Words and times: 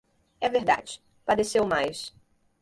É 0.39 0.49
verdade, 0.49 0.93
padeceu 1.27 1.63
mais. 1.67 2.11